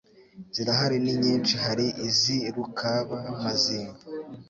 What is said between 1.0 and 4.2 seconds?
ni nyinshi Hari iz'i Rukaba-mazinga,